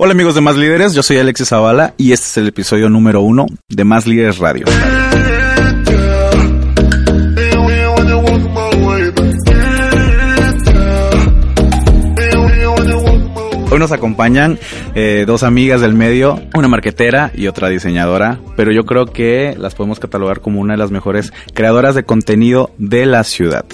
[0.00, 3.20] Hola amigos de Más Líderes, yo soy Alexis Zavala y este es el episodio número
[3.20, 4.64] uno de Más Líderes Radio.
[13.72, 14.60] Hoy nos acompañan
[14.94, 19.74] eh, dos amigas del medio, una marquetera y otra diseñadora, pero yo creo que las
[19.74, 23.64] podemos catalogar como una de las mejores creadoras de contenido de la ciudad.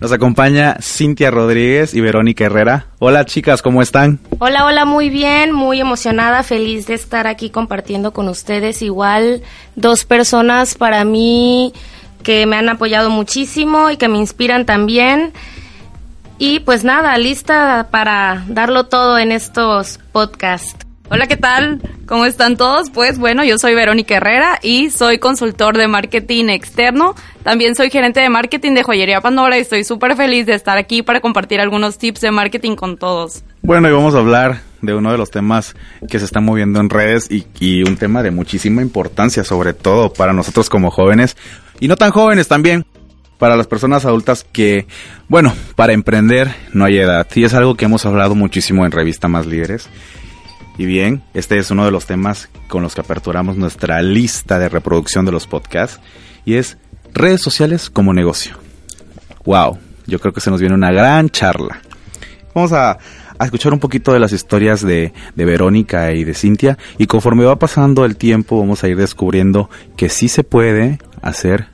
[0.00, 2.86] Nos acompaña Cintia Rodríguez y Verónica Herrera.
[2.98, 4.20] Hola chicas, ¿cómo están?
[4.38, 8.82] Hola, hola, muy bien, muy emocionada, feliz de estar aquí compartiendo con ustedes.
[8.82, 9.42] Igual
[9.74, 11.72] dos personas para mí
[12.22, 15.32] que me han apoyado muchísimo y que me inspiran también.
[16.38, 20.76] Y pues nada, lista para darlo todo en estos podcasts.
[21.08, 21.80] Hola, ¿qué tal?
[22.06, 22.90] ¿Cómo están todos?
[22.90, 27.16] Pues bueno, yo soy Verónica Herrera y soy consultor de marketing externo.
[27.42, 31.02] También soy gerente de marketing de Joyería Pandora y estoy súper feliz de estar aquí
[31.02, 33.42] para compartir algunos tips de marketing con todos.
[33.62, 35.74] Bueno, y vamos a hablar de uno de los temas
[36.08, 40.12] que se están moviendo en redes y, y un tema de muchísima importancia, sobre todo
[40.12, 41.36] para nosotros como jóvenes
[41.80, 42.86] y no tan jóvenes también
[43.36, 44.86] para las personas adultas que,
[45.28, 47.26] bueno, para emprender no hay edad.
[47.34, 49.88] Y es algo que hemos hablado muchísimo en Revista Más Líderes.
[50.78, 54.68] Y bien, este es uno de los temas con los que aperturamos nuestra lista de
[54.68, 56.00] reproducción de los podcasts.
[56.44, 56.76] Y es
[57.14, 58.56] redes sociales como negocio.
[59.44, 61.80] Wow, yo creo que se nos viene una gran charla.
[62.54, 62.98] Vamos a,
[63.40, 66.78] escuchar un poquito de las historias de, de Verónica y de Cintia.
[66.98, 71.68] Y conforme va pasando el tiempo, vamos a ir descubriendo que sí se puede hacer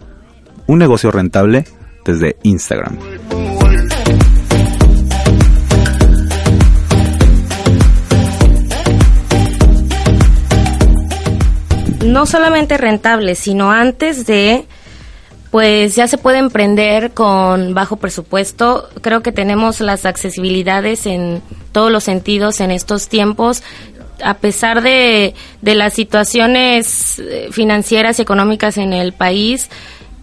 [0.66, 1.64] un negocio rentable
[2.04, 2.98] desde Instagram.
[12.12, 14.66] No solamente rentable, sino antes de,
[15.50, 18.90] pues ya se puede emprender con bajo presupuesto.
[19.00, 21.40] Creo que tenemos las accesibilidades en
[21.72, 23.62] todos los sentidos en estos tiempos
[24.22, 29.68] a pesar de, de, las situaciones eh, financieras y económicas en el país,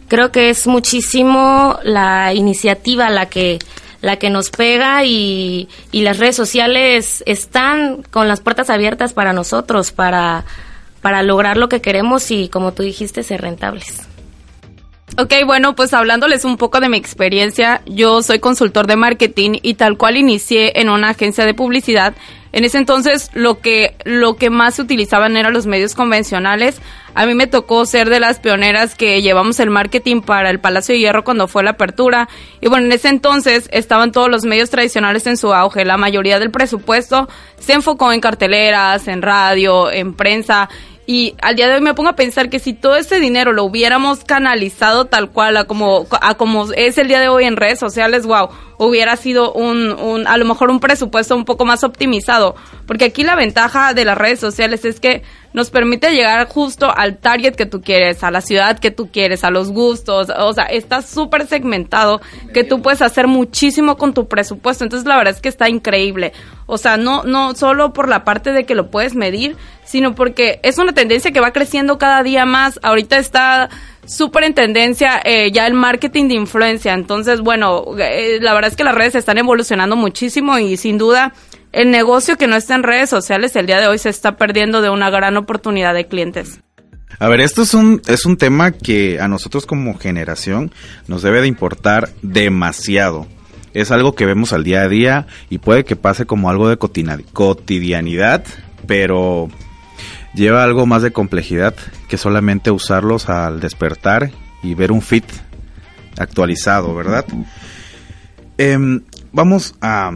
[0.07, 3.59] creo que es muchísimo la iniciativa la que
[4.01, 9.33] la que nos pega y, y las redes sociales están con las puertas abiertas para
[9.33, 10.45] nosotros, para,
[11.01, 14.07] para lograr lo que queremos y, como tú dijiste, ser rentables.
[15.17, 19.73] Ok, bueno, pues hablándoles un poco de mi experiencia, yo soy consultor de marketing y
[19.73, 22.13] tal cual inicié en una agencia de publicidad.
[22.51, 26.81] En ese entonces lo que lo que más se utilizaban eran los medios convencionales.
[27.15, 30.93] A mí me tocó ser de las pioneras que llevamos el marketing para el Palacio
[30.93, 32.29] de Hierro cuando fue la apertura.
[32.61, 35.85] Y bueno, en ese entonces estaban todos los medios tradicionales en su auge.
[35.85, 40.69] La mayoría del presupuesto se enfocó en carteleras, en radio, en prensa.
[41.05, 43.63] Y al día de hoy me pongo a pensar que si todo ese dinero lo
[43.63, 47.79] hubiéramos canalizado tal cual a como, a como es el día de hoy en redes
[47.79, 52.55] sociales, wow, hubiera sido un, un, a lo mejor un presupuesto un poco más optimizado.
[52.87, 57.17] Porque aquí la ventaja de las redes sociales es que nos permite llegar justo al
[57.17, 60.65] target que tú quieres, a la ciudad que tú quieres, a los gustos, o sea,
[60.65, 62.21] está súper segmentado
[62.53, 64.85] que tú puedes hacer muchísimo con tu presupuesto.
[64.85, 66.31] Entonces la verdad es que está increíble.
[66.65, 70.61] O sea, no, no solo por la parte de que lo puedes medir, sino porque
[70.63, 72.79] es una tendencia que va creciendo cada día más.
[72.81, 73.69] Ahorita está
[74.09, 76.93] súper en tendencia eh, ya el marketing de influencia.
[76.93, 81.33] Entonces, bueno, eh, la verdad es que las redes están evolucionando muchísimo y sin duda
[81.71, 84.81] el negocio que no está en redes sociales el día de hoy se está perdiendo
[84.81, 86.59] de una gran oportunidad de clientes.
[87.19, 90.71] A ver, esto es un, es un tema que a nosotros como generación
[91.07, 93.27] nos debe de importar demasiado.
[93.73, 96.77] Es algo que vemos al día a día y puede que pase como algo de
[96.77, 98.43] cotidianidad,
[98.87, 99.49] pero
[100.33, 101.75] lleva algo más de complejidad
[102.09, 104.31] que solamente usarlos al despertar
[104.61, 105.25] y ver un fit
[106.17, 107.25] actualizado, ¿verdad?
[108.57, 108.77] Eh,
[109.31, 110.11] vamos a,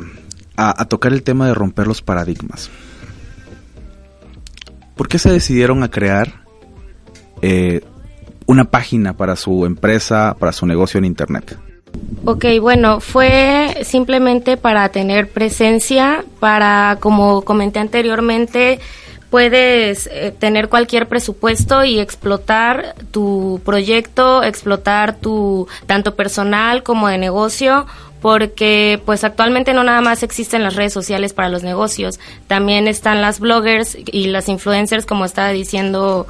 [0.58, 2.70] a, a, tocar el tema de romper los paradigmas.
[4.96, 6.44] ¿Por qué se decidieron a crear
[7.42, 7.82] eh,
[8.46, 11.58] una página para su empresa, para su negocio en Internet?
[12.26, 18.80] Ok, bueno, fue simplemente para tener presencia, para, como comenté anteriormente,
[19.34, 27.18] puedes eh, tener cualquier presupuesto y explotar tu proyecto, explotar tu tanto personal como de
[27.18, 27.88] negocio,
[28.22, 33.24] porque pues actualmente no nada más existen las redes sociales para los negocios, también están
[33.24, 36.28] las bloggers y las influencers como estaba diciendo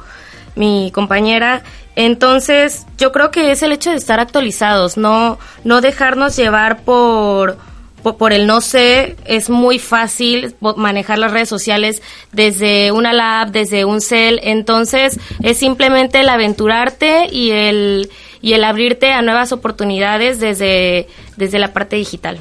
[0.56, 1.62] mi compañera.
[1.96, 7.58] Entonces, yo creo que es el hecho de estar actualizados, no no dejarnos llevar por
[8.04, 12.02] por el no sé, es muy fácil manejar las redes sociales
[12.32, 18.10] desde una lab, desde un cel, entonces es simplemente el aventurarte y el,
[18.40, 22.40] y el abrirte a nuevas oportunidades desde, desde la parte digital.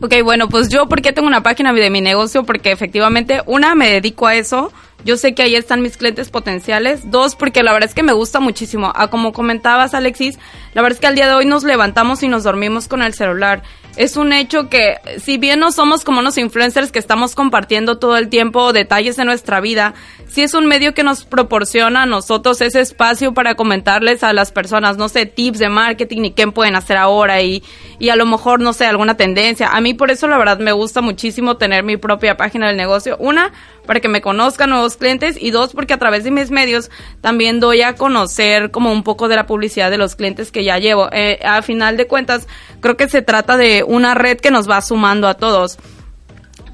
[0.00, 2.44] Ok, bueno, pues yo, ¿por qué tengo una página de mi negocio?
[2.44, 4.72] Porque efectivamente, una, me dedico a eso.
[5.04, 7.10] Yo sé que ahí están mis clientes potenciales.
[7.10, 8.92] Dos, porque la verdad es que me gusta muchísimo.
[8.94, 10.38] Ah, como comentabas, Alexis,
[10.74, 13.14] la verdad es que al día de hoy nos levantamos y nos dormimos con el
[13.14, 13.62] celular
[13.96, 18.16] es un hecho que si bien no somos como unos influencers que estamos compartiendo todo
[18.16, 19.94] el tiempo detalles de nuestra vida,
[20.28, 24.52] sí es un medio que nos proporciona a nosotros ese espacio para comentarles a las
[24.52, 27.62] personas, no sé, tips de marketing y qué pueden hacer ahora y,
[27.98, 29.68] y a lo mejor, no sé, alguna tendencia.
[29.68, 33.16] A mí por eso la verdad me gusta muchísimo tener mi propia página del negocio.
[33.18, 33.52] Una,
[33.90, 37.58] para que me conozcan nuevos clientes y dos, porque a través de mis medios también
[37.58, 41.08] doy a conocer como un poco de la publicidad de los clientes que ya llevo.
[41.10, 42.46] Eh, a final de cuentas,
[42.78, 45.76] creo que se trata de una red que nos va sumando a todos.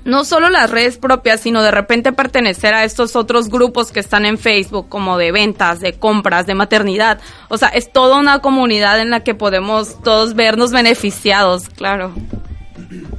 [0.04, 4.26] No solo las redes propias, sino de repente pertenecer a estos otros grupos que están
[4.26, 7.18] en Facebook, como de ventas, de compras, de maternidad.
[7.48, 12.12] O sea, es toda una comunidad en la que podemos todos vernos beneficiados, claro.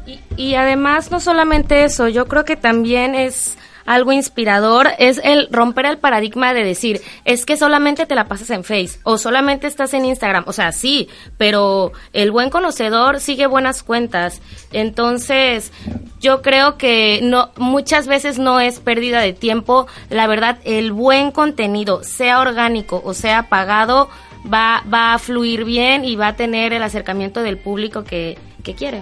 [0.06, 3.58] Y, y además, no solamente eso, yo creo que también es
[3.88, 8.50] algo inspirador es el romper el paradigma de decir, es que solamente te la pasas
[8.52, 10.44] en Face o solamente estás en Instagram.
[10.46, 11.08] O sea, sí,
[11.38, 14.42] pero el buen conocedor sigue buenas cuentas.
[14.74, 15.72] Entonces,
[16.20, 19.88] yo creo que no muchas veces no es pérdida de tiempo.
[20.10, 24.10] La verdad, el buen contenido, sea orgánico o sea pagado,
[24.54, 28.76] va, va a fluir bien y va a tener el acercamiento del público que, que
[28.76, 29.02] quiere.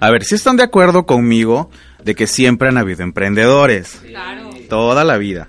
[0.00, 1.70] A ver, si están de acuerdo conmigo
[2.02, 4.00] de que siempre han habido emprendedores.
[4.06, 4.50] Claro.
[4.68, 5.48] Toda la vida.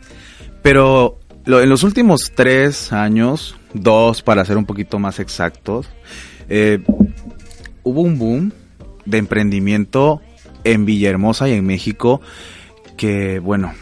[0.62, 5.90] Pero en los últimos tres años, dos para ser un poquito más exactos,
[6.50, 6.84] eh,
[7.84, 8.52] hubo un boom
[9.06, 10.22] de emprendimiento
[10.66, 12.22] en Villahermosa y en México
[12.98, 13.74] que, bueno,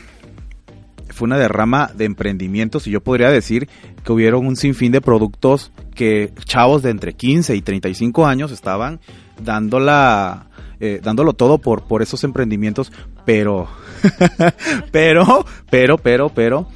[1.10, 3.68] fue una derrama de emprendimientos y yo podría decir
[4.04, 9.00] que hubieron un sinfín de productos que chavos de entre 15 y 35 años estaban
[9.44, 10.49] dándola
[10.80, 12.92] eh, dándolo todo por, por esos emprendimientos,
[13.26, 13.68] pero,
[14.92, 16.68] pero, pero, pero, pero,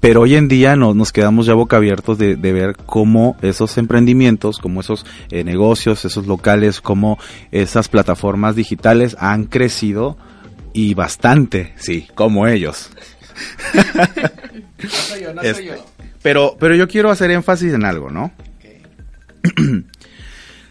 [0.00, 4.58] pero hoy en día no, nos quedamos ya boca abiertos de, ver cómo esos emprendimientos,
[4.58, 7.18] como esos eh, negocios, esos locales, como
[7.50, 10.16] esas plataformas digitales han crecido
[10.72, 12.90] y bastante, sí, como ellos.
[13.74, 15.74] no soy yo, no soy yo.
[16.22, 18.32] Pero, pero yo quiero hacer énfasis en algo, ¿no?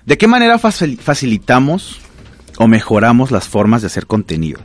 [0.05, 1.99] ¿De qué manera facilitamos
[2.59, 4.59] o mejoramos las formas de hacer contenido.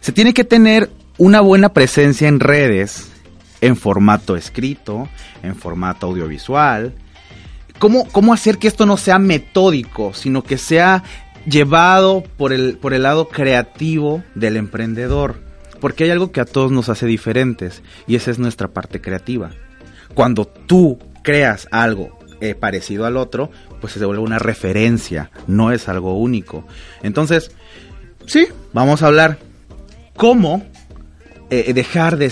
[0.00, 3.12] Se tiene que tener una buena presencia en redes,
[3.60, 5.06] en formato escrito,
[5.42, 6.94] en formato audiovisual.
[7.78, 11.04] ¿Cómo, cómo hacer que esto no sea metódico, sino que sea
[11.44, 15.42] llevado por el, por el lado creativo del emprendedor?
[15.78, 19.50] Porque hay algo que a todos nos hace diferentes y esa es nuestra parte creativa.
[20.14, 23.50] Cuando tú creas algo eh, parecido al otro,
[23.86, 26.66] pues se vuelve una referencia, no es algo único.
[27.04, 27.52] Entonces,
[28.26, 29.38] sí, vamos a hablar
[30.16, 30.66] cómo
[31.50, 32.28] eh, dejar de,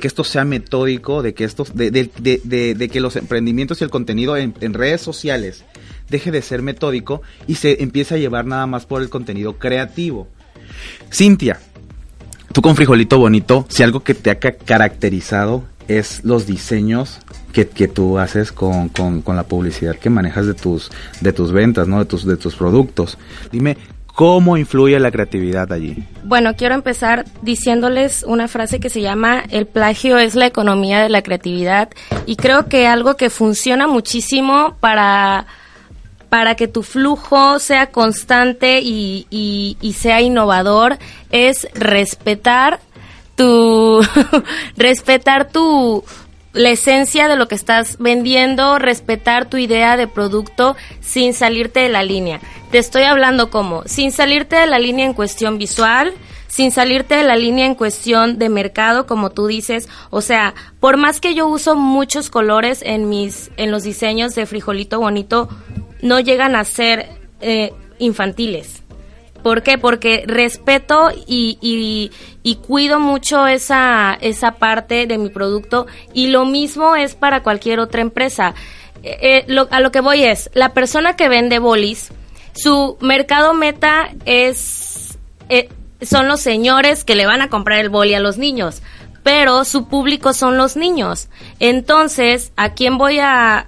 [0.00, 5.00] que esto sea metódico, de que, de, que los emprendimientos y el contenido en, redes
[5.00, 5.64] sociales
[6.10, 10.26] deje de ser metódico y se empiece a llevar nada más por el contenido creativo.
[11.12, 11.60] Cintia,
[12.52, 17.20] tú con Frijolito Bonito, si algo que te ha caracterizado es los diseños
[17.52, 18.90] que, tú haces con,
[19.26, 20.90] la publicidad que manejas de tus,
[21.20, 22.00] de tus ventas, ¿no?
[22.00, 23.16] De tus, de tus productos.
[23.50, 23.78] Dime,
[24.16, 26.02] ¿Cómo influye la creatividad allí?
[26.24, 31.10] Bueno, quiero empezar diciéndoles una frase que se llama el plagio es la economía de
[31.10, 31.90] la creatividad
[32.24, 35.44] y creo que algo que funciona muchísimo para,
[36.30, 40.96] para que tu flujo sea constante y, y sea innovador
[41.30, 42.80] es respetar
[43.36, 44.00] tu
[44.76, 46.04] respetar tu
[46.56, 51.90] la esencia de lo que estás vendiendo, respetar tu idea de producto sin salirte de
[51.90, 52.40] la línea.
[52.70, 56.14] Te estoy hablando como, sin salirte de la línea en cuestión visual,
[56.48, 59.88] sin salirte de la línea en cuestión de mercado, como tú dices.
[60.08, 64.46] O sea, por más que yo uso muchos colores en mis, en los diseños de
[64.46, 65.50] frijolito bonito,
[66.00, 67.10] no llegan a ser
[67.42, 68.82] eh, infantiles.
[69.46, 69.78] ¿Por qué?
[69.78, 72.10] Porque respeto y,
[72.66, 78.00] cuido mucho esa, esa parte de mi producto y lo mismo es para cualquier otra
[78.00, 78.56] empresa.
[79.04, 82.08] Eh, eh, a lo que voy es, la persona que vende bolis,
[82.56, 85.16] su mercado meta es...
[85.48, 85.68] Eh,
[86.02, 88.82] son los señores que le van a comprar el boli a los niños
[89.26, 91.26] pero su público son los niños.
[91.58, 93.66] Entonces, ¿a quién voy a,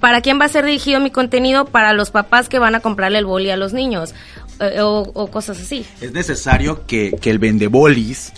[0.00, 1.66] para quién va a ser dirigido mi contenido?
[1.66, 4.14] Para los papás que van a comprarle el boli a los niños.
[4.60, 5.84] Eh, o, cosas así.
[6.00, 8.32] Es necesario que, que el vendebolis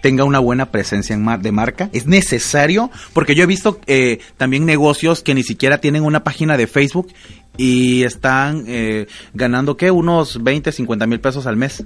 [0.00, 1.90] tenga una buena presencia en de marca?
[1.92, 2.90] ¿Es necesario?
[3.12, 7.12] Porque yo he visto eh, también negocios que ni siquiera tienen una página de Facebook
[7.56, 9.90] y están eh, ganando, ¿qué?
[9.90, 11.84] Unos 20, 50 mil pesos al mes.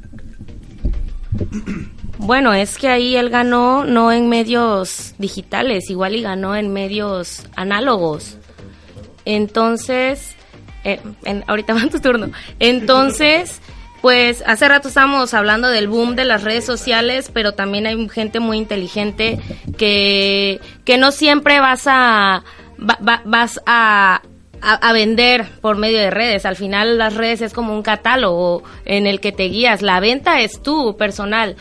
[2.18, 7.46] Bueno, es que ahí él ganó no en medios digitales, igual y ganó en medios
[7.56, 8.38] análogos.
[9.24, 10.36] Entonces,
[10.84, 11.00] eh,
[11.46, 12.30] ahorita va tu turno.
[12.60, 13.60] Entonces,
[14.04, 18.38] pues hace rato estábamos hablando del boom de las redes sociales, pero también hay gente
[18.38, 19.40] muy inteligente
[19.78, 22.44] que, que no siempre vas a,
[22.76, 24.20] vas a,
[24.60, 26.44] a, vender por medio de redes.
[26.44, 29.80] Al final las redes es como un catálogo en el que te guías.
[29.80, 31.56] La venta es tú, personal.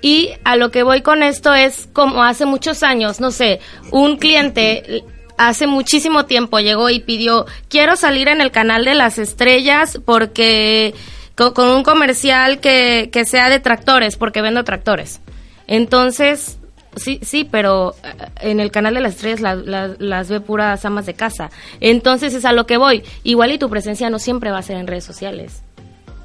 [0.00, 3.58] Y a lo que voy con esto es como hace muchos años, no sé,
[3.90, 5.02] un cliente
[5.36, 10.94] hace muchísimo tiempo llegó y pidió, quiero salir en el canal de las estrellas porque
[11.38, 15.20] con, un comercial que, que sea de tractores, porque vendo tractores.
[15.66, 16.58] Entonces,
[16.96, 21.14] Sí, sí, pero eh, en el canal de las estrellas las ve puras amas de
[21.14, 21.50] casa.
[21.80, 23.04] Entonces es a lo que voy.
[23.22, 25.62] Igual y tu presencia no siempre va a ser en redes sociales.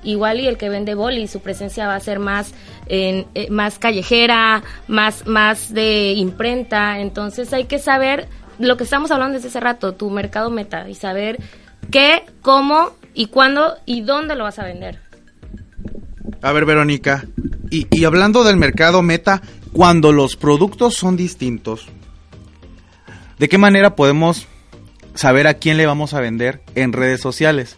[0.03, 2.53] Igual y el que vende boli, su presencia va a ser más,
[2.87, 6.99] en, eh, más callejera, más, más de imprenta.
[6.99, 8.27] Entonces hay que saber
[8.59, 11.37] lo que estamos hablando desde hace rato, tu mercado meta, y saber
[11.89, 15.02] qué, cómo y cuándo y dónde lo vas a vender.
[16.43, 17.25] A ver, Verónica,
[17.71, 21.87] y, y hablando del mercado meta, cuando los productos son distintos,
[23.39, 24.45] ¿de qué manera podemos
[25.15, 27.77] saber a quién le vamos a vender en redes sociales?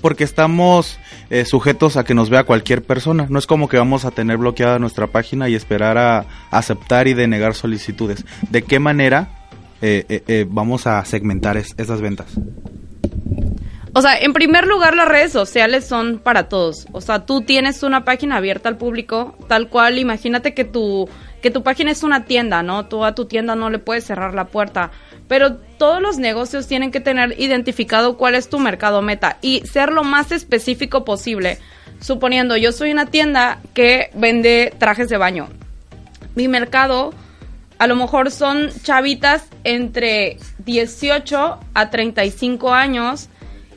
[0.00, 0.98] Porque estamos
[1.30, 3.28] eh, sujetos a que nos vea cualquier persona.
[3.30, 7.14] No es como que vamos a tener bloqueada nuestra página y esperar a, aceptar y
[7.14, 8.24] denegar solicitudes.
[8.50, 9.46] ¿De qué manera
[9.80, 12.36] eh, eh, vamos a segmentar esas ventas?
[13.94, 16.86] O sea, en primer lugar, las redes sociales son para todos.
[16.92, 21.10] O sea, tú tienes una página abierta al público, tal cual, imagínate que tu,
[21.42, 22.86] que tu página es una tienda, ¿no?
[22.86, 24.92] Tú a tu tienda no le puedes cerrar la puerta.
[25.28, 29.92] Pero todos los negocios tienen que tener identificado cuál es tu mercado meta y ser
[29.92, 31.58] lo más específico posible.
[32.00, 35.48] Suponiendo, yo soy una tienda que vende trajes de baño.
[36.34, 37.12] Mi mercado
[37.78, 43.28] a lo mejor son chavitas entre 18 a 35 años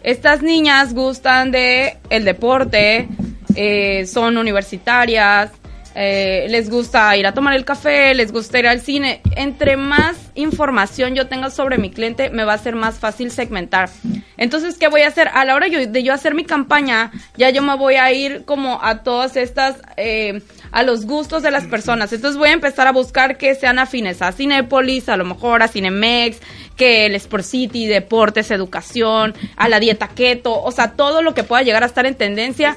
[0.05, 3.07] estas niñas gustan de el deporte,
[3.55, 5.51] eh, son universitarias,
[5.95, 9.21] eh, les gusta ir a tomar el café, les gusta ir al cine.
[9.35, 13.89] Entre más información yo tenga sobre mi cliente, me va a ser más fácil segmentar.
[14.37, 15.29] Entonces, ¿qué voy a hacer?
[15.33, 18.83] A la hora de yo hacer mi campaña, ya yo me voy a ir como
[18.83, 22.11] a todas estas, eh, a los gustos de las personas.
[22.11, 25.69] Entonces voy a empezar a buscar que sean afines a Cinepolis, a lo mejor a
[25.69, 26.39] Cinemex,
[26.75, 31.43] que el Sport City, deportes, educación, a la dieta keto, o sea, todo lo que
[31.43, 32.75] pueda llegar a estar en tendencia,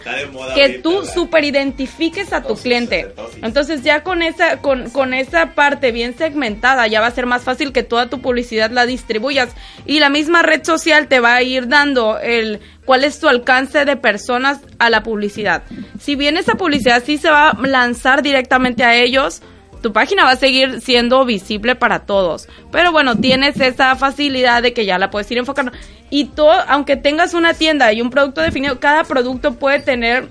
[0.55, 3.15] que tú super identifiques a tu cliente.
[3.43, 7.43] Entonces ya con esa, con, con esa parte bien segmentada, ya va a ser más
[7.43, 9.51] fácil que toda tu publicidad la distribuyas
[9.87, 13.85] y la misma red social te va a ir dando el cuál es tu alcance
[13.85, 15.63] de personas a la publicidad.
[16.01, 19.43] Si bien esa publicidad sí se va a lanzar directamente a ellos,
[19.81, 22.49] tu página va a seguir siendo visible para todos.
[22.71, 25.73] Pero bueno, tienes esa facilidad de que ya la puedes ir enfocando.
[26.11, 30.29] Y todo, aunque tengas una tienda y un producto definido, cada producto puede tener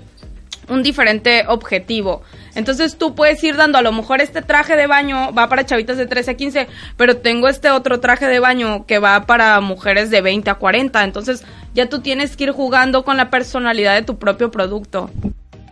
[0.68, 2.22] un diferente objetivo.
[2.54, 5.96] Entonces tú puedes ir dando, a lo mejor este traje de baño va para chavitas
[5.96, 10.10] de 13 a 15, pero tengo este otro traje de baño que va para mujeres
[10.10, 11.04] de 20 a 40.
[11.04, 15.10] Entonces ya tú tienes que ir jugando con la personalidad de tu propio producto.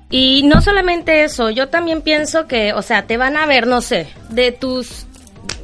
[0.09, 3.81] Y no solamente eso, yo también pienso que, o sea, te van a ver, no
[3.81, 5.07] sé, de tus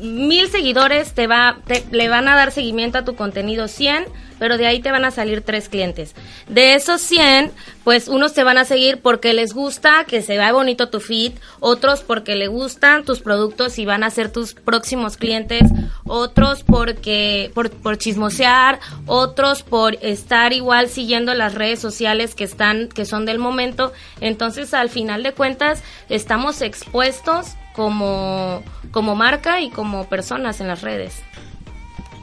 [0.01, 1.59] mil seguidores te va,
[1.93, 4.05] le van a dar seguimiento a tu contenido 100,
[4.43, 6.17] pero de ahí te van a salir tres clientes.
[6.49, 7.53] De esos 100,
[7.85, 11.35] pues unos te van a seguir porque les gusta que se vea bonito tu feed,
[11.61, 15.71] otros porque le gustan tus productos y van a ser tus próximos clientes,
[16.07, 22.89] otros porque por, por chismosear, otros por estar igual siguiendo las redes sociales que están
[22.89, 23.93] que son del momento.
[24.21, 30.83] Entonces, al final de cuentas, estamos expuestos como, como marca y como personas en las
[30.83, 31.23] redes.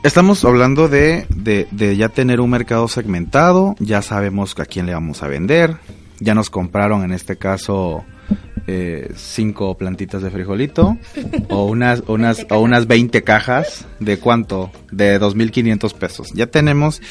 [0.02, 5.24] Estamos hablando de, de, ya tener un mercado segmentado, ya sabemos a quién le vamos
[5.24, 5.76] a vender,
[6.22, 8.06] ya nos compraron en este caso
[8.66, 10.98] eh, cinco plantitas de frijolito
[11.50, 16.32] o unas, unas, o unas 20 cajas de cuánto, de 2.500 pesos.
[16.34, 17.02] Ya tenemos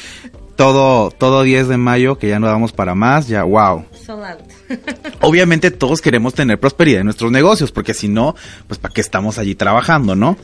[0.55, 3.85] todo, todo 10 de mayo que ya no damos para más, ya wow.
[5.21, 8.35] Obviamente todos queremos tener prosperidad en nuestros negocios, porque si no,
[8.67, 10.37] pues para qué estamos allí trabajando, ¿no?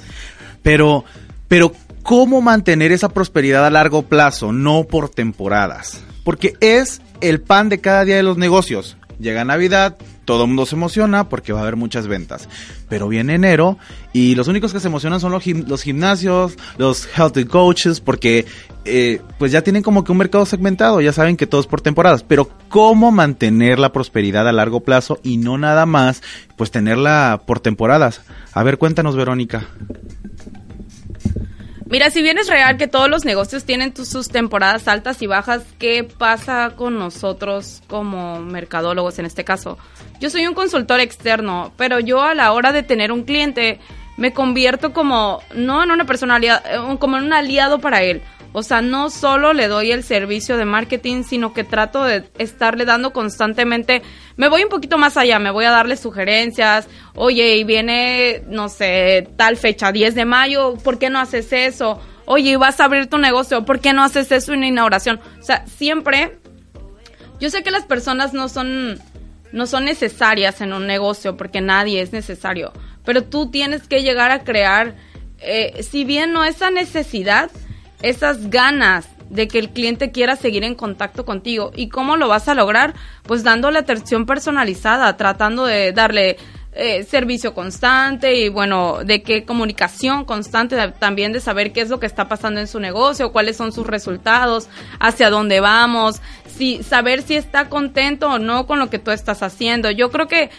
[0.62, 1.06] Pero,
[1.48, 1.74] pero,
[2.06, 6.04] ¿cómo mantener esa prosperidad a largo plazo, no por temporadas?
[6.24, 8.96] Porque es el pan de cada día de los negocios.
[9.20, 12.48] Llega Navidad, todo el mundo se emociona porque va a haber muchas ventas.
[12.90, 13.78] Pero viene enero
[14.14, 18.46] y los únicos que se emocionan son los, gimnasios, los healthy coaches, porque
[18.84, 21.82] eh, pues ya tienen como que un mercado segmentado, ya saben que todo es por
[21.82, 22.24] temporadas.
[22.24, 26.22] Pero ¿cómo mantener la prosperidad a largo plazo y no nada más,
[26.56, 28.22] pues tenerla por temporadas?
[28.54, 29.66] A ver, cuéntanos, Verónica.
[31.88, 35.64] Mira, si bien es real que todos los negocios tienen sus temporadas altas y bajas,
[35.78, 39.78] ¿qué pasa con nosotros como mercadólogos en este caso?
[40.20, 43.80] Yo soy un consultor externo, pero yo a la hora de tener un cliente
[44.18, 48.24] me convierto como, no en una personalidad, eh, como en un aliado para él.
[48.58, 52.86] O sea, no solo le doy el servicio de marketing, sino que trato de estarle
[52.86, 54.02] dando constantemente,
[54.38, 58.70] me voy un poquito más allá, me voy a darle sugerencias, oye, y viene, no
[58.70, 62.00] sé, tal fecha, 10 de mayo, ¿por qué no haces eso?
[62.24, 65.20] Oye, vas a abrir tu negocio, ¿por qué no haces eso en inauguración?
[65.38, 66.38] O sea, siempre,
[67.42, 69.02] yo sé que las personas no son,
[69.52, 72.72] no son necesarias en un negocio, porque nadie es necesario,
[73.04, 74.96] pero tú tienes que llegar a crear,
[75.40, 77.52] eh, si bien no esa necesidad,
[78.06, 81.72] esas ganas de que el cliente quiera seguir en contacto contigo.
[81.76, 82.94] ¿Y cómo lo vas a lograr?
[83.24, 86.38] Pues dándole atención personalizada, tratando de darle
[86.74, 92.00] eh, servicio constante y bueno, de qué comunicación constante también de saber qué es lo
[92.00, 94.68] que está pasando en su negocio, cuáles son sus resultados,
[95.00, 96.22] hacia dónde vamos,
[96.58, 99.92] si saber si está contento o no con lo que tú estás haciendo.
[99.92, 100.50] Yo creo que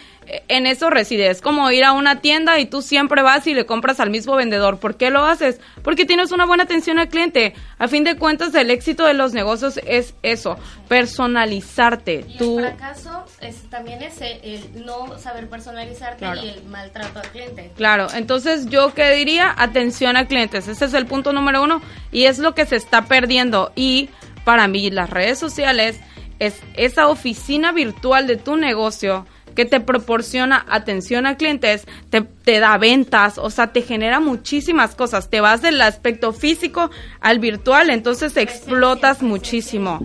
[0.47, 1.29] en eso reside.
[1.29, 4.35] Es como ir a una tienda y tú siempre vas y le compras al mismo
[4.35, 4.79] vendedor.
[4.79, 5.59] ¿Por qué lo haces?
[5.83, 7.53] Porque tienes una buena atención al cliente.
[7.77, 12.25] A fin de cuentas, el éxito de los negocios es eso, personalizarte.
[12.27, 13.25] Y el fracaso
[13.69, 17.71] también es el, no saber personalizarte y el maltrato al cliente.
[17.75, 20.67] Claro, entonces yo qué diría, atención a clientes.
[20.67, 23.71] Ese es el punto número uno y es lo que se está perdiendo.
[23.75, 24.09] Y
[24.47, 25.99] para mí las redes sociales
[26.39, 29.25] es esa oficina virtual de tu negocio
[29.55, 35.29] que te proporciona atención a clientes, te, da ventas, o sea, te genera muchísimas cosas.
[35.29, 36.89] Te vas del aspecto físico
[37.19, 39.99] al virtual, entonces explotas muchísimo.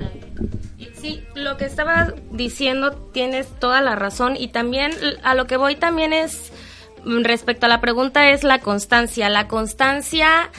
[1.01, 4.91] Sí, lo que estaba diciendo tienes toda la razón y también
[5.23, 6.53] a lo que voy también es
[7.05, 9.29] mm, respecto a la pregunta es la constancia.
[9.29, 10.51] La constancia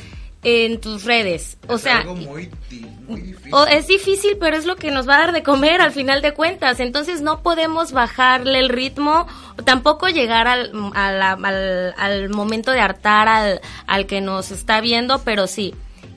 [0.43, 1.57] en tus redes.
[1.67, 2.03] O sea,
[3.69, 6.33] es difícil, pero es lo que nos va a dar de comer al final de
[6.33, 6.79] cuentas.
[6.79, 9.27] Entonces no podemos bajarle el ritmo,
[9.65, 15.47] tampoco llegar al, al, al momento de hartar al, al que nos está viendo, pero
[15.47, 15.73] sí.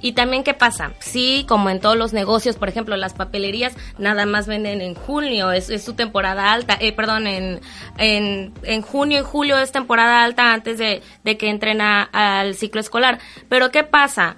[0.06, 0.92] Y también, ¿qué pasa?
[1.00, 5.50] Sí, como en todos los negocios, por ejemplo, las papelerías nada más venden en junio,
[5.50, 7.60] es, su temporada alta, eh, perdón, en,
[7.98, 12.80] en, en, junio y julio es temporada alta antes de, de que entren al ciclo
[12.80, 13.18] escolar.
[13.48, 14.36] Pero ¿qué pasa?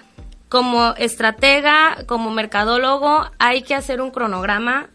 [0.49, 4.89] Como estratega, como mercadólogo, hay que hacer un cronograma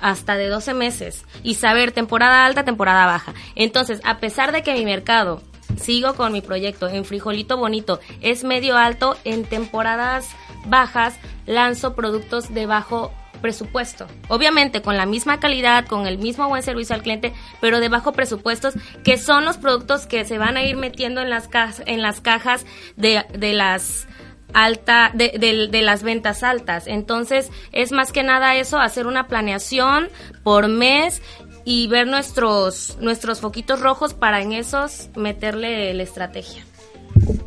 [0.00, 3.32] hasta de 12 meses y saber temporada alta, temporada baja.
[3.54, 5.40] Entonces, a pesar de que mi mercado
[5.76, 8.00] sigo con mi proyecto en Frijolito Bonito.
[8.20, 9.16] Es medio alto.
[9.24, 10.28] En temporadas
[10.66, 11.14] bajas
[11.46, 13.12] lanzo productos de bajo
[13.44, 14.06] presupuesto.
[14.28, 18.12] Obviamente con la misma calidad, con el mismo buen servicio al cliente, pero de bajo
[18.12, 18.72] presupuestos,
[19.04, 22.22] que son los productos que se van a ir metiendo en las, cajas, en las
[22.22, 22.64] cajas
[22.96, 24.06] de, de las
[24.54, 26.86] alta de, de, las ventas altas.
[26.86, 30.08] Entonces, es más que nada eso, hacer una planeación
[30.42, 31.20] por mes
[31.64, 36.64] y ver nuestros, nuestros foquitos rojos para en esos meterle la estrategia.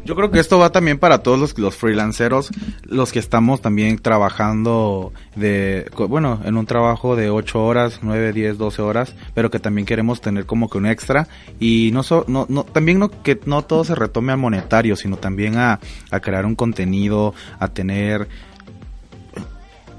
[0.06, 2.49] Yo creo que esto va también para todos los, los freelanceros,
[2.84, 8.58] los que estamos también trabajando de, bueno, en un trabajo de 8 horas, 9, 10,
[8.58, 11.27] 12 horas, pero que también queremos tener como que un extra
[11.60, 15.58] y no, no, no también no, que no todo se retome al monetario, sino también
[15.58, 18.30] a, a crear un contenido, a tener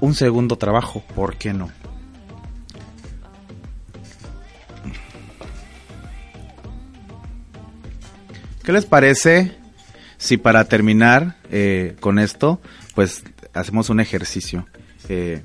[0.01, 1.69] un segundo trabajo, ¿por qué no?
[8.69, 9.57] ¿Qué les parece
[10.19, 12.61] si para terminar eh, con esto,
[12.93, 13.23] pues
[13.55, 14.67] hacemos un ejercicio?
[15.09, 15.41] Eh,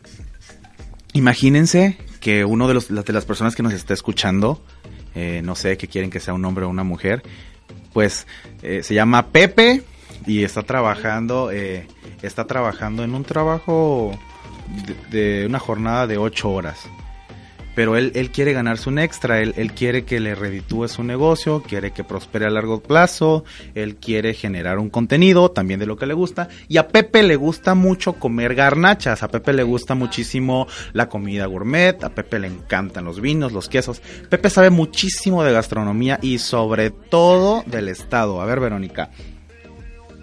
[1.15, 4.63] imagínense que uno de, los, de las personas que nos está escuchando,
[5.15, 7.23] eh, no sé, que quieren que sea un hombre o una mujer,
[7.95, 8.27] pues
[8.61, 9.83] se llama Pepe
[10.27, 11.51] y está trabajando,
[12.21, 14.21] está trabajando en un trabajo
[15.11, 16.87] de, de una jornada de ocho horas
[17.75, 21.63] pero él, él quiere ganarse un extra, él, él quiere que le reditúe su negocio,
[21.63, 26.07] quiere que prospere a largo plazo, él quiere generar un contenido también de lo que
[26.07, 30.67] le gusta, y a Pepe le gusta mucho comer garnachas, a Pepe le gusta muchísimo
[30.93, 35.53] la comida gourmet, a Pepe le encantan los vinos, los quesos, Pepe sabe muchísimo de
[35.53, 38.41] gastronomía y sobre todo del estado.
[38.41, 39.11] A ver, Verónica.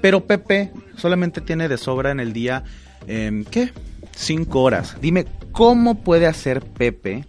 [0.01, 2.63] Pero Pepe solamente tiene de sobra en el día,
[3.07, 3.71] eh, ¿qué?
[4.15, 4.97] Cinco horas.
[4.99, 7.25] Dime, ¿cómo puede hacer Pepe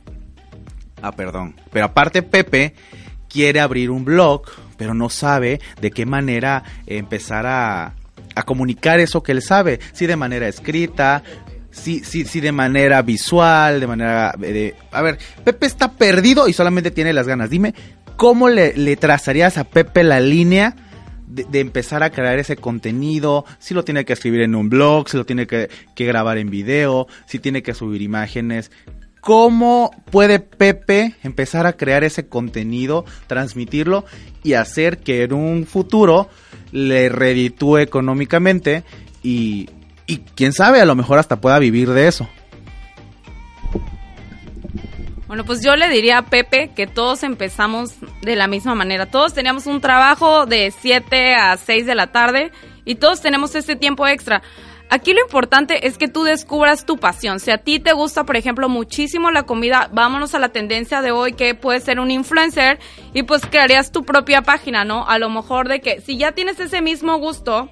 [1.03, 1.57] Ah, perdón.
[1.73, 2.75] Pero aparte Pepe
[3.29, 4.43] quiere abrir un blog,
[4.77, 7.95] pero no sabe de qué manera empezar a,
[8.35, 9.81] a comunicar eso que él sabe.
[9.93, 11.23] Si de manera escrita,
[11.73, 14.35] si, si, si de manera visual, de manera...
[14.39, 17.51] De, a ver, Pepe está perdido y solamente tiene las ganas.
[17.51, 17.75] Dime,
[18.17, 20.77] ¿cómo le, trazarías a Pepe la línea?
[21.27, 25.17] De, empezar a crear ese contenido, si lo tiene que escribir en un blog, si
[25.17, 28.71] lo tiene que, que grabar en video, si tiene que subir imágenes,
[29.23, 34.05] ¿Cómo puede Pepe empezar a crear ese contenido, transmitirlo
[34.43, 36.29] y hacer que en un futuro
[36.73, 38.83] le reditúe económicamente
[39.23, 39.71] y,
[40.09, 42.29] y quién sabe, a lo mejor hasta pueda vivir de eso?
[45.29, 49.07] Bueno, pues yo le diría a Pepe que todos empezamos de la misma manera.
[49.07, 52.51] Todos teníamos un trabajo de 7 a 6 de la tarde
[52.85, 54.43] y todos tenemos ese tiempo extra.
[54.93, 57.41] Aquí lo importante es que tú descubras tu pasión.
[57.41, 61.13] Si a ti te gusta, por ejemplo, muchísimo la comida, vámonos a la tendencia de
[61.13, 62.79] hoy que puedes ser un influencer
[63.15, 65.09] y pues crearías tu propia página, ¿no?
[65.09, 67.71] A lo mejor de que si ya tienes ese mismo gusto,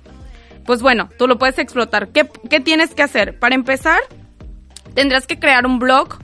[0.65, 2.09] pues bueno, tú lo puedes explotar.
[2.09, 3.39] ¿Qué, qué tienes que hacer?
[3.39, 4.01] Para empezar,
[4.95, 6.21] tendrás que crear un blog,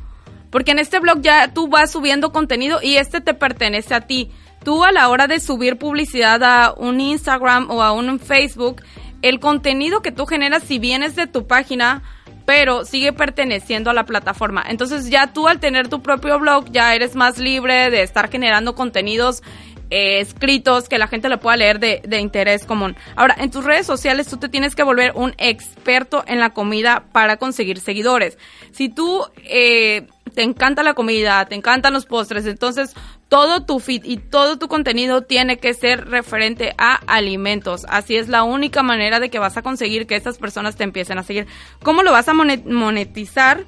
[0.49, 4.31] porque en este blog ya tú vas subiendo contenido y este te pertenece a ti.
[4.65, 8.81] Tú a la hora de subir publicidad a un Instagram o a un Facebook,
[9.23, 12.03] el contenido que tú generas, si bien es de tu página,
[12.45, 14.65] pero sigue perteneciendo a la plataforma.
[14.67, 18.75] Entonces ya tú al tener tu propio blog ya eres más libre de estar generando
[18.75, 19.43] contenidos
[19.89, 22.97] eh, escritos que la gente lo pueda leer de, interés común.
[23.15, 27.05] Ahora, en tus redes sociales tú te tienes que volver un experto en la comida
[27.13, 28.37] para conseguir seguidores.
[28.73, 32.95] Si tú eh, te encanta la comida, te encantan los postres, entonces
[33.29, 37.85] todo tu feed y todo tu contenido tiene que ser referente a alimentos.
[37.89, 41.19] Así es la única manera de que vas a conseguir que estas personas te empiecen
[41.19, 41.47] a seguir.
[41.83, 43.65] ¿Cómo lo vas a monetizar?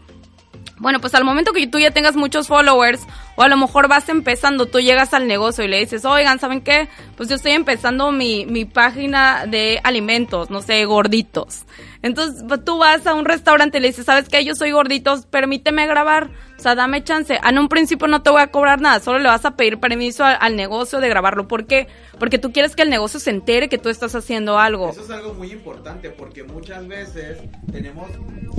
[0.78, 3.00] Bueno, pues al momento que tú ya tengas muchos followers,
[3.38, 6.60] o a lo mejor vas empezando, tú llegas al negocio y le dices, oigan, ¿saben
[6.60, 6.88] qué?
[7.16, 11.64] Pues yo estoy empezando mi, mi página de alimentos, no sé, gorditos.
[12.02, 14.44] Entonces pues, tú vas a un restaurante y le dices, ¿sabes qué?
[14.44, 16.30] Yo soy gorditos, permíteme grabar.
[16.58, 17.38] O sea, dame chance.
[17.48, 20.24] En un principio no te voy a cobrar nada, solo le vas a pedir permiso
[20.24, 21.46] al, negocio de grabarlo.
[21.46, 21.86] ¿Por qué?
[22.18, 24.90] Porque tú quieres que el negocio se entere que tú estás haciendo algo.
[24.90, 27.38] Eso es algo muy importante porque muchas veces
[27.70, 28.10] tenemos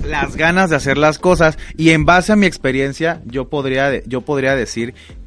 [0.05, 4.21] las ganas de hacer las cosas y en base a mi experiencia yo podría, yo
[4.21, 4.68] podría decir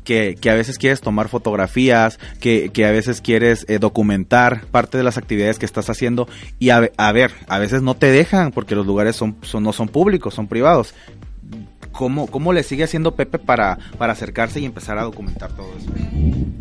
[0.04, 4.98] que, que, a veces quieres tomar fotografías, que, que a veces quieres eh, documentar parte
[4.98, 6.28] de las actividades que estás haciendo
[6.58, 9.72] y a, a, ver, a veces no te dejan porque los lugares son, son, no
[9.72, 10.94] son públicos, son privados.
[11.92, 15.90] ¿Cómo, ¿Cómo le sigue haciendo Pepe para, para acercarse y empezar a documentar todo eso?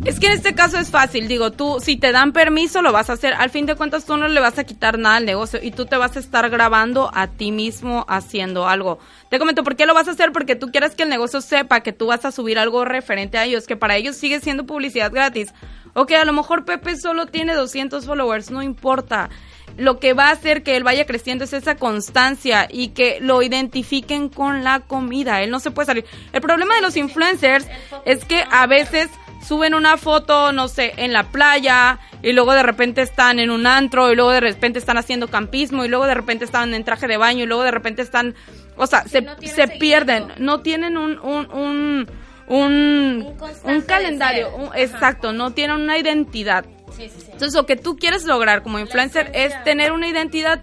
[0.04, 3.08] Es que en este caso es fácil, digo, tú si te dan permiso lo vas
[3.08, 5.60] a hacer, al fin de cuentas tú no le vas a quitar nada al negocio
[5.62, 8.98] y tú te vas a estar grabando a ti mismo haciendo algo.
[9.30, 10.32] Te comento, ¿por qué lo vas a hacer?
[10.32, 13.44] Porque tú quieres que el negocio sepa que tú vas a subir algo referente a
[13.44, 15.54] ellos, que para ellos sigue siendo publicidad gratis.
[15.94, 19.30] Ok, a lo mejor Pepe solo tiene 200 followers, no importa
[19.76, 23.42] lo que va a hacer que él vaya creciendo es esa constancia y que lo
[23.42, 25.42] identifiquen con la comida.
[25.42, 26.04] Él no se puede salir.
[26.32, 27.66] El problema de los influencers
[28.04, 29.08] es que a veces
[29.46, 33.66] suben una foto, no sé, en la playa y luego de repente están en un
[33.66, 37.08] antro y luego de repente están haciendo campismo y luego de repente están en traje
[37.08, 38.34] de baño y luego de repente están,
[38.76, 42.08] o sea, se, se pierden, no tienen un, un, un,
[42.52, 43.34] un,
[43.64, 46.66] un calendario, exacto, no tienen una identidad.
[46.98, 50.60] Entonces, lo que tú quieres lograr como influencer es tener una identidad.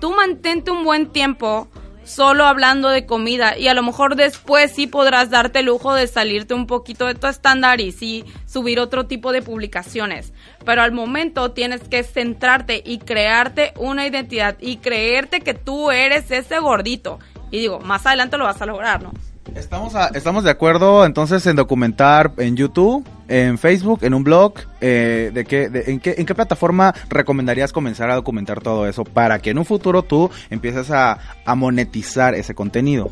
[0.00, 1.68] Tú mantente un buen tiempo
[2.04, 6.08] solo hablando de comida y a lo mejor después sí podrás darte el lujo de
[6.08, 10.34] salirte un poquito de tu estándar y sí subir otro tipo de publicaciones.
[10.66, 16.30] Pero al momento tienes que centrarte y crearte una identidad y creerte que tú eres
[16.30, 17.18] ese gordito.
[17.50, 19.12] Y digo, más adelante lo vas a lograr, ¿no?
[19.54, 24.54] Estamos, estamos de acuerdo entonces en documentar en YouTube, en Facebook, en un blog.
[24.80, 29.40] Eh, de qué, en, qué, ¿En qué plataforma recomendarías comenzar a documentar todo eso para
[29.40, 33.10] que en un futuro tú empieces a, a monetizar ese contenido?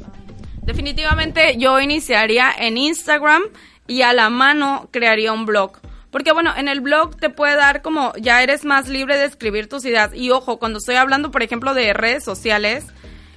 [0.62, 3.42] Definitivamente yo iniciaría en Instagram
[3.86, 5.72] y a la mano crearía un blog.
[6.10, 9.68] Porque bueno, en el blog te puede dar como ya eres más libre de escribir
[9.68, 10.10] tus ideas.
[10.14, 12.86] Y ojo, cuando estoy hablando, por ejemplo, de redes sociales,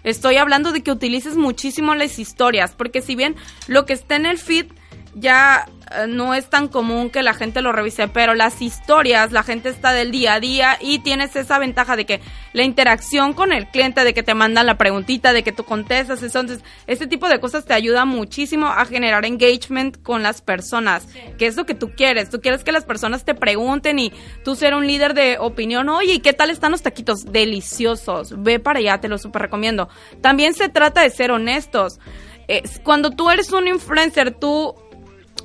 [0.04, 3.36] Estoy hablando de que utilices muchísimo las historias, porque si bien
[3.68, 4.68] lo que está en el feed
[5.14, 9.44] ya eh, no es tan común que la gente lo revise, pero las historias, la
[9.44, 12.22] gente está del día a día y tienes esa ventaja de que
[12.54, 16.24] la interacción con el cliente, de que te mandan la preguntita, de que tú contestas,
[16.24, 21.48] entonces este tipo de cosas te ayuda muchísimo a generar engagement con las personas, que
[21.48, 24.76] es lo que tú quieres, tú quieres que las personas te pregunten y tú ser
[24.76, 27.32] un líder de opinión, oye, ¿y qué tal están los taquitos?
[27.32, 29.90] Deliciosos, ve para allá, te lo super recomiendo.
[30.22, 32.00] También se trata de ser honestos.
[32.84, 34.76] cuando tú eres un influencer, tú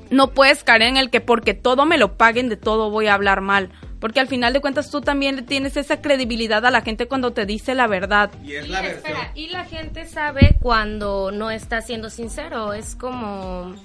[0.09, 3.13] no puedes caer en el que porque todo me lo paguen, de todo voy a
[3.13, 3.69] hablar mal.
[3.99, 7.45] Porque al final de cuentas tú también tienes esa credibilidad a la gente cuando te
[7.45, 8.29] dice la verdad.
[8.43, 12.73] Y, la y la gente sabe cuando no está siendo sincero.
[12.73, 13.75] Es como...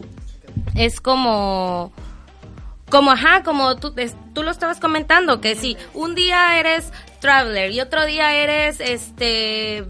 [0.75, 1.93] Es como
[2.93, 3.95] como ajá, como tú,
[4.35, 9.83] tú lo estabas comentando, que si un día eres traveler y otro día eres, este,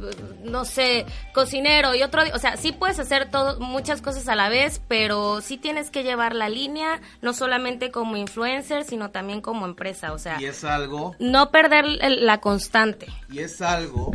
[0.42, 4.34] no sé, cocinero y otro día, o sea, sí puedes hacer todo, muchas cosas a
[4.34, 9.40] la vez, pero sí tienes que llevar la línea, no solamente como influencer, sino también
[9.40, 10.40] como empresa, o sea.
[10.40, 11.14] Y es algo.
[11.18, 13.06] No perder la constante.
[13.30, 14.12] Y es algo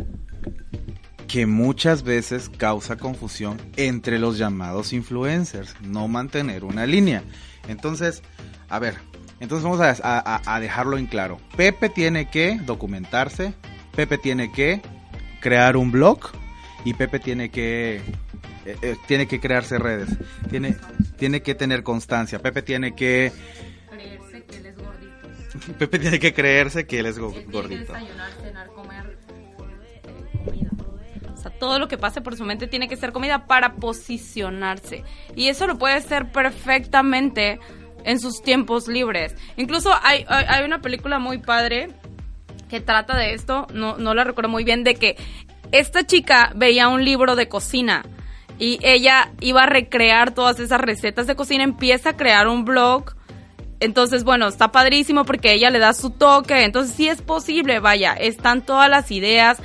[1.28, 7.22] que muchas veces causa confusión entre los llamados influencers, no mantener una línea.
[7.68, 8.22] Entonces,
[8.70, 8.96] a ver,
[9.38, 11.38] entonces vamos a, dejarlo en claro.
[11.56, 13.52] Pepe tiene que documentarse,
[13.94, 14.80] Pepe tiene que
[15.40, 16.20] crear un blog
[16.84, 20.10] y Pepe tiene que eh, eh, tiene que crearse redes,
[20.50, 20.76] tiene
[21.16, 23.32] tiene que tener constancia, Pepe tiene que
[23.90, 25.74] creerse que él es gordito.
[25.78, 27.92] Pepe tiene que creerse que él es gordito.
[31.32, 35.04] O sea, todo lo que pase por su mente tiene que ser comida para posicionarse.
[35.36, 37.60] Y eso lo puede hacer perfectamente
[38.04, 39.36] en sus tiempos libres.
[39.56, 41.90] Incluso hay, hay, una película muy padre
[42.68, 45.16] que trata de esto, no, no la recuerdo muy bien, de que
[45.72, 48.04] esta chica veía un libro de cocina
[48.58, 53.14] y ella iba a recrear todas esas recetas de cocina, empieza a crear un blog.
[53.80, 56.64] Entonces, bueno, está padrísimo porque ella le da su toque.
[56.64, 59.58] Entonces, sí es posible, vaya, están todas las ideas.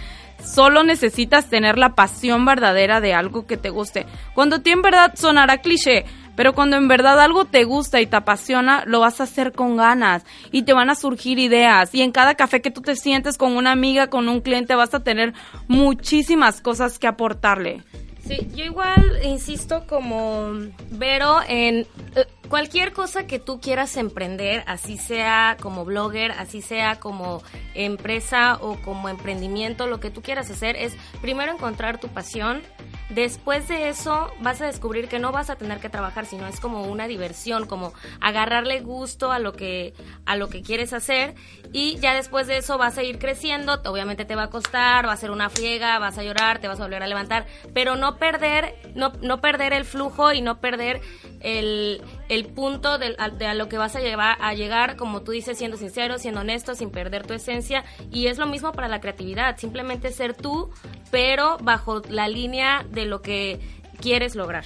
[0.44, 4.06] Solo necesitas tener la pasión verdadera de algo que te guste.
[4.36, 6.06] Cuando ti en verdad sonará cliché,
[6.36, 9.78] pero cuando en verdad algo te gusta y te apasiona, lo vas a hacer con
[9.78, 11.94] ganas y te van a surgir ideas.
[11.94, 14.94] Y en cada café que tú te sientes con una amiga, con un cliente, vas
[14.94, 15.34] a tener
[15.68, 17.82] muchísimas cosas que aportarle.
[18.26, 20.54] Sí, yo igual insisto como
[20.92, 27.02] Vero en eh, cualquier cosa que tú quieras emprender, así sea como blogger, así sea
[27.02, 27.44] como
[27.76, 32.62] empresa o como emprendimiento, lo que tú quieras hacer es primero encontrar tu pasión,
[33.10, 36.60] Después de eso vas a descubrir que no vas a tener que trabajar, sino es
[36.60, 39.94] como una diversión, como agarrarle gusto a lo que
[40.26, 41.36] a lo que quieres hacer
[41.74, 45.12] y ya después de eso vas a ir creciendo, obviamente te va a costar, va
[45.12, 48.18] a ser una friega, vas a llorar, te vas a volver a levantar, pero no
[48.18, 51.02] perder no, no perder el flujo y no perder
[51.40, 55.58] el, el punto de, a lo que vas a, llevar, a llegar, como tú dices,
[55.58, 57.84] siendo sincero, siendo honesto, sin perder tu esencia.
[58.12, 60.70] Y es lo mismo para la creatividad, simplemente ser tú,
[61.12, 63.60] pero bajo la línea de lo que
[64.00, 64.66] quieres lograr.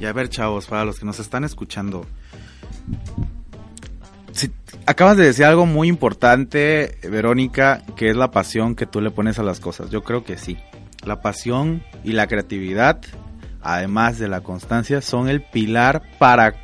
[0.00, 2.06] Y a ver, chavos, para los que nos están escuchando,
[4.86, 9.38] acabas de decir algo muy importante, Verónica, que es la pasión que tú le pones
[9.38, 9.90] a las cosas.
[9.90, 10.58] Yo creo que sí.
[11.04, 13.00] La pasión y la creatividad
[13.62, 16.54] además de la constancia, son el pilar para,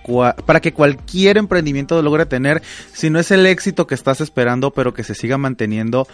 [0.45, 4.73] para que cualquier emprendimiento lo logre tener, si no es el éxito que estás esperando,
[4.73, 6.07] pero que se siga manteniendo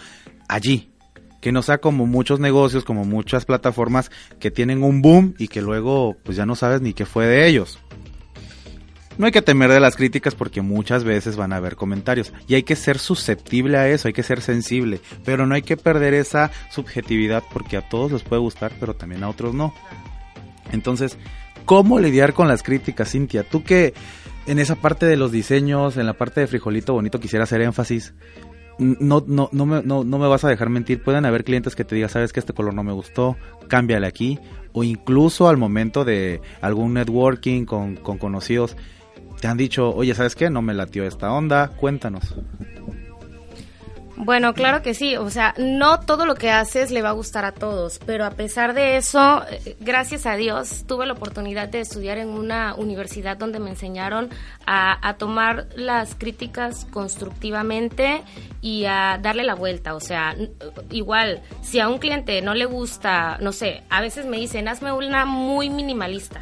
[0.47, 0.91] allí.
[1.41, 5.61] Que no sea como muchos negocios, como muchas plataformas que tienen un boom y que
[5.61, 7.79] luego pues ya no sabes ni qué fue de ellos.
[9.17, 12.55] No hay que temer de las críticas porque muchas veces van a haber comentarios y
[12.55, 16.13] hay que ser susceptible a eso, hay que ser sensible, pero no hay que perder
[16.13, 19.73] esa subjetividad porque a todos les puede gustar, pero también a otros no.
[20.71, 21.17] Entonces,
[21.63, 23.43] ¿cómo lidiar con las críticas, Cintia?
[23.43, 23.93] Tú que
[24.47, 28.13] en esa parte de los diseños, en la parte de frijolito bonito quisiera hacer énfasis,
[28.77, 31.01] no, no, no, me, vas a dejar mentir.
[31.01, 33.37] Pueden haber clientes que te digan, sabes que este color no me gustó,
[33.69, 34.39] cámbiale aquí.
[34.73, 38.75] O incluso al momento de algún networking con conocidos,
[39.39, 40.49] te han dicho, oye, ¿sabes qué?
[40.49, 42.35] No me latió esta onda, cuéntanos.
[44.17, 47.43] Bueno, claro que sí, o sea, no todo lo que haces le va a gustar
[47.43, 51.81] a todos, pero a pesar de eso, eh, gracias a Dios, tuve la oportunidad de
[51.81, 54.29] estudiar en una universidad donde me enseñaron
[54.65, 58.23] a, tomar las críticas constructivamente
[58.61, 60.35] y a darle la vuelta, o sea,
[60.89, 64.91] igual, si a un cliente no le gusta, no sé, a veces me dicen, hazme
[64.93, 66.39] una muy minimalista,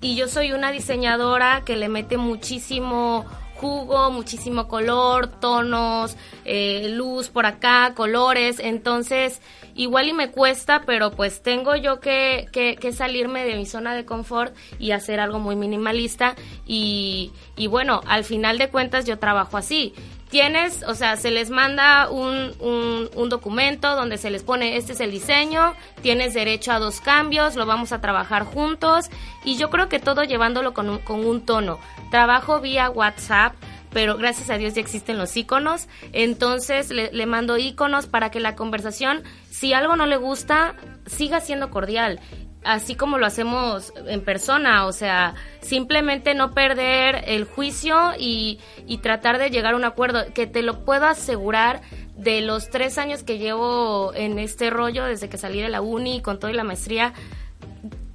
[0.00, 3.24] y yo soy una diseñadora que le mete muchísimo
[3.56, 9.40] jugo, muchísimo color, tonos, eh, luz por acá, colores, entonces
[9.74, 14.04] igual y me cuesta, pero pues tengo yo que, que, salirme de mi zona de
[14.04, 16.34] confort y hacer algo muy minimalista.
[16.66, 19.94] Y, y bueno, al final de cuentas yo trabajo así
[20.28, 25.00] tienes, o sea, se les manda un, un, documento donde se les pone, este es
[25.00, 29.06] el diseño, tienes derecho a dos cambios, lo vamos a trabajar juntos.
[29.44, 31.78] Y yo creo que todo llevándolo con un, con un tono.
[32.10, 33.54] Trabajo vía WhatsApp,
[33.92, 38.40] pero gracias a Dios ya existen los iconos, entonces le, le mando iconos para que
[38.40, 40.74] la conversación, si algo no le gusta,
[41.06, 42.20] siga siendo cordial
[42.66, 48.98] así como lo hacemos en persona, o sea, simplemente no perder el juicio y, y
[48.98, 51.80] tratar de llegar a un acuerdo, que te lo puedo asegurar
[52.16, 56.20] de los tres años que llevo en este rollo, desde que salí de la uni
[56.20, 57.12] con toda la maestría,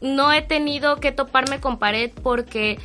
[0.02, 2.80] no he tenido que toparme con pared porque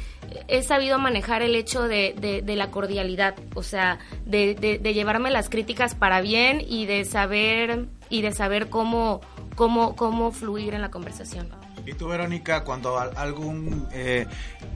[0.48, 5.48] he sabido manejar el hecho de, de, la cordialidad, o sea, de, de, llevarme las
[5.48, 9.20] críticas para bien y de saber y de saber cómo,
[9.56, 11.48] cómo, cómo fluir en la conversación.
[11.84, 14.26] ¿Y tú, Verónica, cuando algún eh,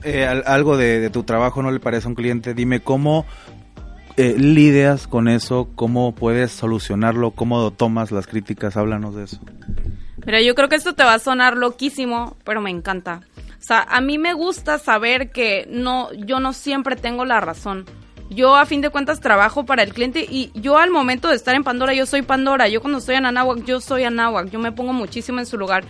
[0.03, 3.25] eh, algo de, tu trabajo no le parece a un cliente, dime cómo
[4.17, 9.39] eh, lidias con eso, cómo puedes solucionarlo, cómo tomas las críticas, háblanos de eso.
[10.25, 13.21] Mira, yo creo que esto te va a sonar loquísimo, pero me encanta.
[13.37, 17.85] O sea, a mí me gusta saber que no, yo no siempre tengo la razón.
[18.33, 21.53] Yo a fin de cuentas trabajo para el cliente y yo al momento de estar
[21.53, 22.69] en Pandora, yo soy Pandora.
[22.69, 24.49] Yo cuando estoy en Anáhuac, yo soy Anáhuac.
[24.49, 25.83] Yo me pongo muchísimo en su lugar.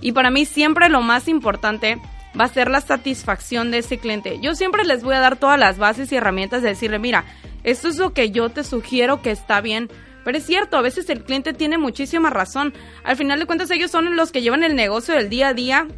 [0.00, 2.00] Y para mí siempre lo más importante
[2.38, 4.38] va a ser la satisfacción de ese cliente.
[4.40, 7.24] Yo siempre les voy a dar todas las bases y herramientas de decirle, mira,
[7.64, 9.90] esto es lo que yo te sugiero que está bien.
[10.24, 12.74] Pero es cierto, a veces el cliente tiene muchísima razón.
[13.02, 15.88] Al final de cuentas ellos son los que llevan el negocio del día a día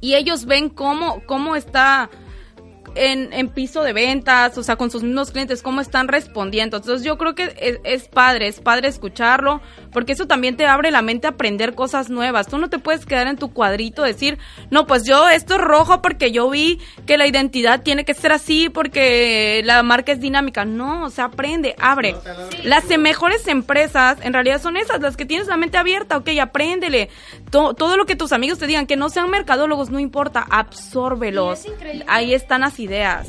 [0.00, 2.08] y ellos ven cómo, cómo está
[2.96, 6.76] en, en, piso de ventas, o sea, con sus mismos clientes, cómo están respondiendo.
[6.76, 9.60] Entonces yo creo que es, padre, es padre escucharlo,
[9.92, 12.48] porque eso también te abre la mente a aprender cosas nuevas.
[12.48, 14.38] Tú no te puedes quedar en tu cuadrito, decir,
[14.70, 18.32] no, pues yo esto es rojo porque yo vi que la identidad tiene que ser
[18.32, 20.64] así, porque la marca es dinámica.
[20.64, 22.14] No, o sea, aprende, abre.
[22.64, 27.10] Las mejores empresas, en realidad son esas, las que tienes la mente abierta, ok, apréndele.
[27.50, 31.66] todo lo que tus amigos te digan, que no sean mercadólogos, no importa, absórbelos.
[32.06, 33.28] Ahí están así ideas.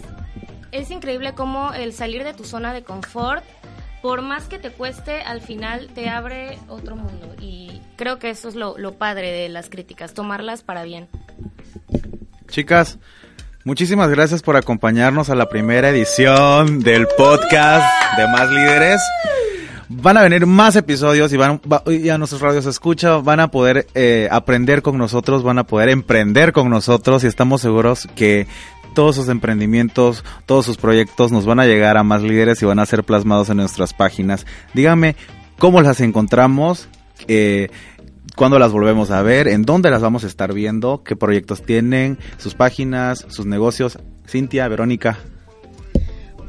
[0.71, 3.43] Es increíble cómo el salir de tu zona de confort,
[4.01, 7.35] por más que te cueste, al final te abre otro mundo.
[7.41, 11.07] Y creo que eso es lo, padre de las críticas, tomarlas para bien.
[12.47, 12.99] Chicas,
[13.63, 17.85] muchísimas gracias por acompañarnos a la primera edición del podcast
[18.17, 19.01] de Más Líderes.
[19.89, 24.27] Van a venir más episodios y van a nuestros radios escucha, van a poder eh,
[24.29, 28.47] aprender con nosotros, van a poder emprender con nosotros y estamos seguros que
[28.97, 32.79] todos sus emprendimientos, todos sus proyectos nos van a llegar a más líderes y van
[32.79, 34.47] a ser plasmados en nuestras páginas.
[34.73, 35.15] Dígame
[35.59, 36.89] cómo las encontramos,
[37.27, 37.69] eh,
[38.35, 42.17] cuándo las volvemos a ver, en dónde las vamos a estar viendo, qué proyectos tienen,
[42.37, 43.99] sus páginas, sus negocios.
[44.27, 45.19] Cintia, Verónica.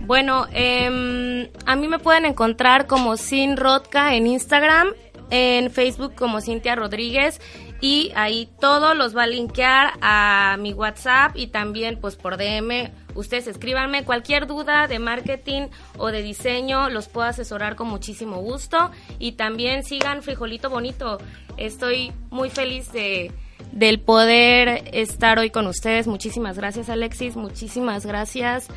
[0.06, 4.88] Bueno, em, a mí me pueden encontrar como Sin Rodka en Instagram,
[5.28, 7.42] en Facebook como Cintia Rodríguez
[7.80, 12.90] y ahí todo los va a linkear a mi WhatsApp y también pues por DM.
[13.14, 18.90] Ustedes escríbanme cualquier duda de marketing o de diseño, los puedo asesorar con muchísimo gusto
[19.18, 21.18] y también sigan Frijolito Bonito.
[21.56, 23.32] Estoy muy feliz de
[23.72, 26.06] del poder estar hoy con ustedes.
[26.06, 28.68] Muchísimas gracias Alexis, muchísimas gracias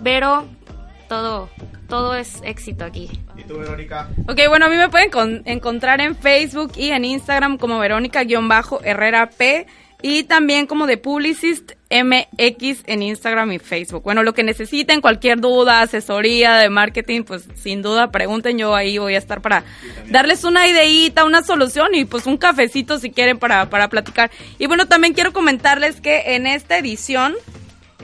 [0.00, 0.46] Vero
[1.08, 1.48] todo,
[1.88, 3.10] todo es éxito aquí.
[3.36, 4.08] ¿Y tú, Verónica?
[4.28, 9.66] Ok, bueno, a mí me pueden encontrar en Facebook y en Instagram como Verónica-Herrera P
[10.00, 14.04] y también como de Publicist MX en Instagram y Facebook.
[14.04, 18.98] Bueno, lo que necesiten, cualquier duda, asesoría de marketing, pues sin duda pregunten, yo ahí
[18.98, 19.64] voy a estar para
[20.08, 24.30] darles una ideita, una solución y pues un cafecito si quieren para, para platicar.
[24.58, 27.34] Y bueno, también quiero comentarles que en esta edición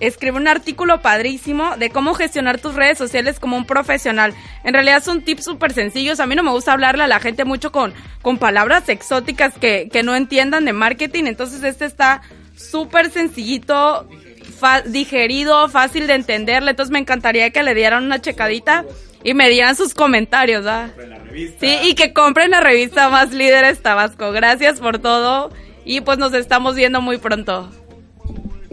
[0.06, 4.34] escribe un artículo padrísimo de cómo gestionar tus redes sociales como un profesional.
[4.64, 6.20] En realidad son tips súper sencillos.
[6.20, 9.88] A mí no me gusta hablarle a la gente mucho con, con palabras exóticas que,
[9.92, 11.24] que no entiendan de marketing.
[11.24, 12.22] Entonces este está
[12.56, 14.08] súper sencillito,
[14.86, 16.70] digerido, fácil de entenderle.
[16.70, 18.84] Entonces me encantaría que le dieran una checadita
[19.22, 20.66] y me dieran sus comentarios.
[20.66, 20.90] ¿ah?
[21.60, 24.32] Sí, y que compren la revista Más Líderes Tabasco.
[24.32, 25.50] Gracias por todo
[25.84, 27.70] y pues nos estamos viendo muy pronto.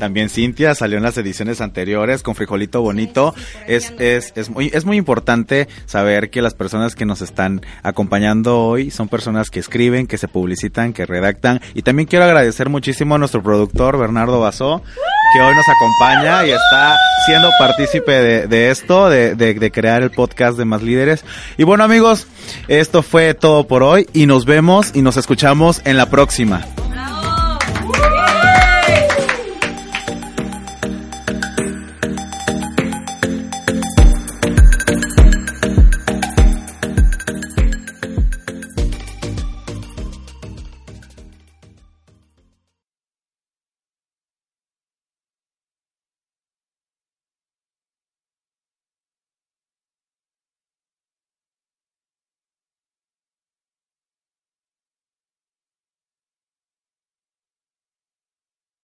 [0.01, 3.35] También Cintia salió en las ediciones anteriores con Frijolito Bonito.
[3.67, 8.61] es, es, es, muy, es muy importante saber que las personas que nos están acompañando
[8.61, 11.61] hoy son personas que escriben, que se publicitan, que redactan.
[11.75, 14.81] Y también quiero agradecer muchísimo a nuestro productor Bernardo Basó
[15.35, 20.01] que hoy nos acompaña y está siendo partícipe de, de esto, de, de, de, crear
[20.01, 21.23] el podcast de Más Líderes.
[21.59, 22.25] Y bueno amigos,
[22.67, 26.65] esto fue todo por hoy y nos vemos y nos escuchamos en la próxima.